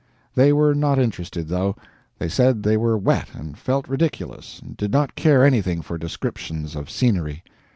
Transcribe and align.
They 0.33 0.51
were 0.51 0.73
not 0.73 0.97
interested, 0.97 1.47
though. 1.47 1.75
They 2.17 2.27
said 2.27 2.63
they 2.63 2.75
were 2.75 2.97
wet 2.97 3.27
and 3.35 3.55
felt 3.55 3.87
ridiculous 3.87 4.57
and 4.59 4.75
did 4.75 4.91
not 4.91 5.13
care 5.13 5.45
anything 5.45 5.83
for 5.83 5.99
descriptions 5.99 6.75
of 6.75 6.89
scenery. 6.89 7.43